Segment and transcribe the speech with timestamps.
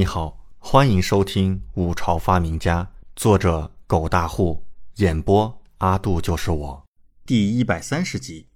[0.00, 6.86] 你好，欢迎收听《五朝发明家》，作者狗大户，演播阿杜就是我，
[7.26, 8.48] 第一百三十集。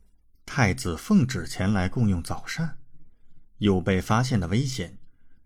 [0.46, 2.79] 太子奉旨前来共用早膳，
[3.59, 4.96] 有被发现的危险。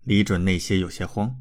[0.05, 1.37] 李准内心有些慌，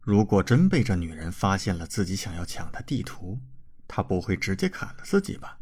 [0.00, 3.38] 如果真被这女人发现了自己想要抢的地图，
[3.86, 5.60] 他不会直接砍了自己吧？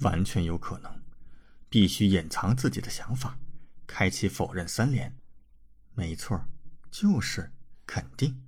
[0.00, 1.02] 完全有可能，
[1.70, 3.38] 必须掩藏自己的想法，
[3.86, 5.16] 开启否认三连。
[5.94, 6.44] 没错，
[6.90, 7.50] 就是。
[7.90, 8.40] 肯定，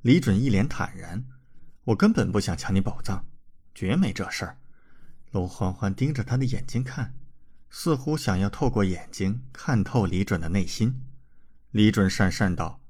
[0.00, 1.22] 李准一脸坦然
[1.84, 3.26] ：“我根本不想抢你宝藏，
[3.74, 4.56] 绝没这事儿。”
[5.32, 7.14] 楼欢欢盯着他的眼睛看，
[7.68, 10.98] 似乎想要透过眼睛看透李准的内心。
[11.72, 12.80] 李准讪讪道：“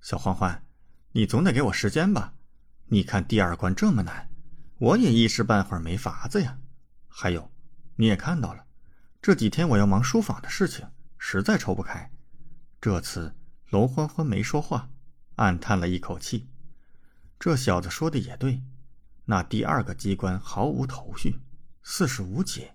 [0.00, 0.64] 小欢欢，
[1.12, 2.32] 你总得给我时间吧？
[2.86, 4.30] 你看第二关这么难，
[4.78, 6.58] 我也一时半会儿没法子呀。
[7.06, 7.52] 还有，
[7.96, 8.64] 你也看到了，
[9.20, 10.88] 这几天我要忙书房的事情，
[11.18, 12.10] 实在抽不开。”
[12.80, 13.36] 这次
[13.68, 14.88] 楼欢欢没说话。
[15.36, 16.48] 暗叹了一口气，
[17.38, 18.62] 这小子说的也对，
[19.24, 21.40] 那第二个机关毫无头绪，
[21.82, 22.74] 四是无解。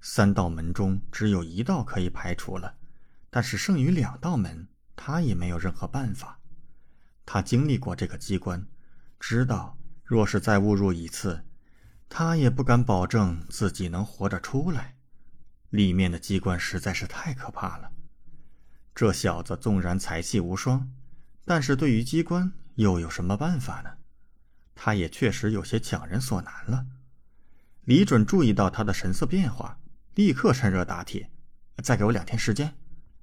[0.00, 2.76] 三道门中只有一道可以排除了，
[3.30, 6.38] 但是剩余两道门，他也没有任何办法。
[7.24, 8.66] 他经历过这个机关，
[9.18, 11.44] 知道若是再误入一次，
[12.08, 14.96] 他也不敢保证自己能活着出来。
[15.70, 17.90] 里面的机关实在是太可怕了。
[18.94, 20.88] 这小子纵然才气无双。
[21.46, 23.90] 但是对于机关又有什么办法呢？
[24.74, 26.84] 他也确实有些强人所难了。
[27.84, 29.78] 李准注意到他的神色变化，
[30.16, 31.30] 立刻趁热打铁
[31.82, 32.76] ：“再给我两天时间，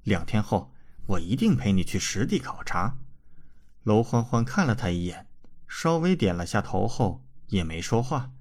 [0.03, 0.73] 两天后
[1.05, 2.97] 我一定陪你去实地考察。”
[3.83, 5.27] 楼欢欢看了他一眼，
[5.67, 8.31] 稍微点了下头后也没说话，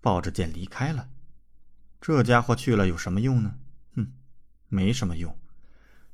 [0.00, 1.08] 抱着剑离开了。
[2.00, 3.56] 这家伙去了有什么用呢？
[3.96, 4.12] 哼，
[4.68, 5.36] 没什么用。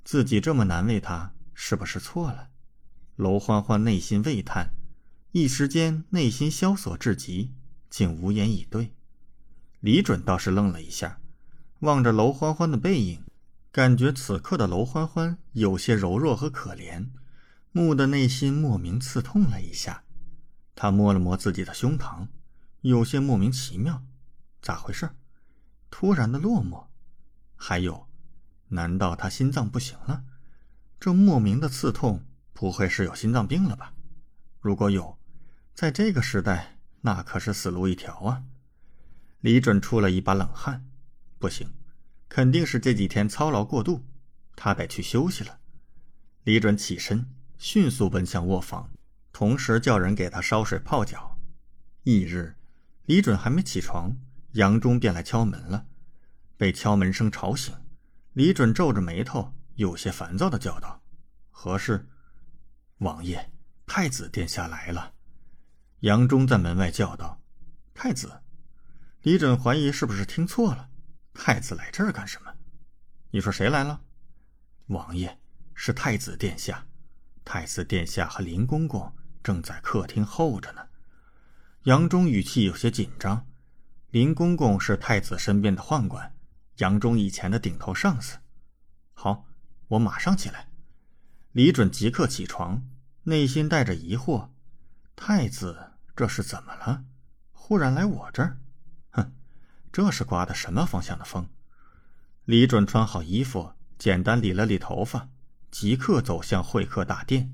[0.02, 2.49] 自己这么难为他，是不是错了？
[3.20, 4.70] 楼欢欢内心喟叹，
[5.32, 7.52] 一时间内心萧索至极，
[7.90, 8.94] 竟无言以对。
[9.80, 11.20] 李准倒是愣了一下，
[11.80, 13.22] 望着楼欢欢的背影，
[13.70, 17.10] 感觉此刻的楼欢欢有些柔弱和可怜，
[17.72, 20.02] 木的内心莫名刺痛了一下。
[20.74, 22.28] 他摸了摸自己的胸膛，
[22.80, 24.02] 有些莫名其妙，
[24.62, 25.10] 咋回事？
[25.90, 26.86] 突然的落寞，
[27.54, 28.08] 还有，
[28.68, 30.24] 难道他心脏不行了？
[30.98, 32.24] 这莫名的刺痛。
[32.60, 33.94] 不会是有心脏病了吧？
[34.60, 35.18] 如果有，
[35.74, 38.42] 在这个时代，那可是死路一条啊！
[39.40, 40.84] 李准出了一把冷汗，
[41.38, 41.72] 不行，
[42.28, 44.04] 肯定是这几天操劳过度，
[44.54, 45.58] 他得去休息了。
[46.44, 47.26] 李准起身，
[47.56, 48.90] 迅速奔向卧房，
[49.32, 51.38] 同时叫人给他烧水泡脚。
[52.02, 52.54] 翌日，
[53.06, 54.14] 李准还没起床，
[54.52, 55.86] 杨忠便来敲门了。
[56.58, 57.74] 被敲门声吵醒，
[58.34, 61.00] 李准皱着眉头，有些烦躁的叫道
[61.50, 62.06] ：“何事？”
[63.00, 63.50] 王爷，
[63.86, 65.14] 太子殿下来了。
[66.00, 67.40] 杨忠在门外叫道
[67.94, 68.42] ：“太子。”
[69.22, 70.90] 李准怀疑是不是听错了，
[71.32, 72.54] 太子来这儿干什么？
[73.30, 74.02] 你说谁来了？
[74.88, 75.38] 王爷，
[75.74, 76.86] 是太子殿下。
[77.42, 79.10] 太子殿下和林公公
[79.42, 80.86] 正在客厅候着呢。
[81.84, 83.46] 杨忠语气有些紧张。
[84.10, 86.36] 林公公是太子身边的宦官，
[86.76, 88.36] 杨忠以前的顶头上司。
[89.14, 89.46] 好，
[89.88, 90.69] 我马上起来。
[91.52, 92.86] 李准即刻起床，
[93.24, 94.50] 内心带着疑惑
[95.16, 97.02] ：“太子这是怎么了？
[97.50, 98.60] 忽然来我这儿？
[99.10, 99.32] 哼，
[99.90, 101.48] 这是刮的什么方向的风？”
[102.46, 105.28] 李准穿好衣服，简单理了理头发，
[105.72, 107.52] 即刻走向会客大殿。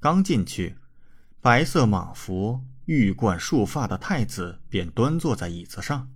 [0.00, 0.76] 刚进去，
[1.40, 6.10] 白色蟒服、玉冠束发的太子便端坐在椅子上，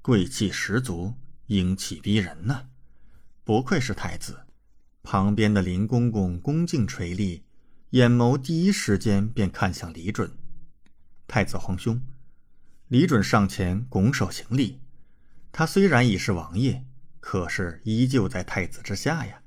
[0.00, 1.14] 贵气十足，
[1.48, 2.64] 英气逼人呐！
[3.44, 4.46] 不愧是太子。
[5.02, 7.42] 旁边的林公公恭敬垂立，
[7.90, 10.30] 眼眸第一时间便看向李准。
[11.26, 12.00] 太子皇兄，
[12.88, 14.80] 李准上前拱手行礼。
[15.52, 16.84] 他虽然已是王爷，
[17.18, 19.42] 可是依旧在太子之下呀。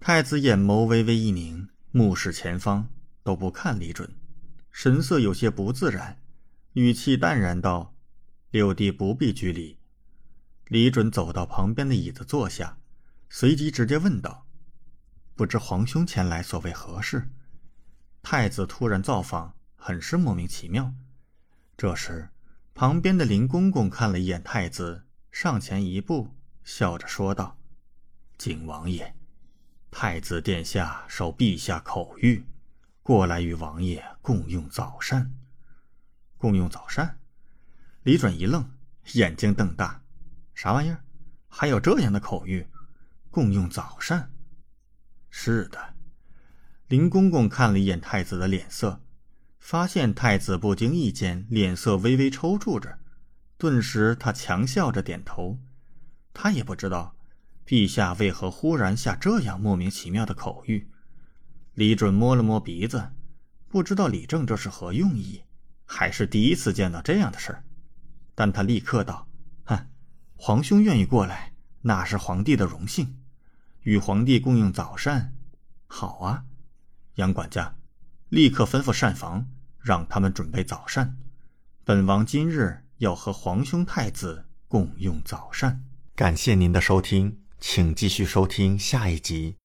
[0.00, 2.88] 太子眼眸微微一凝，目视前方，
[3.22, 4.10] 都不看李准，
[4.70, 6.18] 神色有些不自然，
[6.74, 7.94] 语气淡然道
[8.52, 9.78] ：“六弟不必拘礼。”
[10.68, 12.78] 李准走到旁边的椅子坐下，
[13.28, 14.46] 随即直接问道。
[15.38, 17.30] 不知皇兄前来所为何事？
[18.24, 20.92] 太子突然造访，很是莫名其妙。
[21.76, 22.28] 这时，
[22.74, 27.56] 旁边的林公公看了一眼太子，上前一步，笑着说道
[28.36, 29.14] ：“景王爷，
[29.92, 32.42] 太子殿下受陛下口谕，
[33.04, 35.32] 过来与王爷共用早膳。
[36.36, 37.16] 共用早膳。”
[38.02, 38.68] 李准一愣，
[39.12, 40.02] 眼睛瞪大
[40.56, 41.04] ：“啥玩意儿？
[41.46, 42.66] 还有这样的口谕？
[43.30, 44.28] 共用早膳？”
[45.30, 45.94] 是的，
[46.88, 49.00] 林公公看了一眼太子的脸色，
[49.58, 52.98] 发现太子不经意间脸色微微抽搐着，
[53.56, 55.58] 顿时他强笑着点头。
[56.32, 57.14] 他也不知道，
[57.66, 60.86] 陛下为何忽然下这样莫名其妙的口谕。
[61.74, 63.10] 李准摸了摸鼻子，
[63.68, 65.42] 不知道李正这是何用意，
[65.84, 67.64] 还是第一次见到这样的事儿。
[68.34, 69.28] 但他立刻道
[69.64, 69.86] ：“哼，
[70.36, 71.52] 皇兄愿意过来，
[71.82, 73.18] 那是皇帝的荣幸，
[73.88, 75.32] 与皇帝共用早膳，
[75.86, 76.44] 好啊。”
[77.16, 77.74] 杨管家，
[78.28, 79.46] 立刻吩咐膳房，
[79.80, 81.16] 让他们准备早膳。
[81.84, 85.82] 本王今日要和皇兄太子共用早膳。
[86.14, 89.56] 感谢您的收听，请继续收听下一集。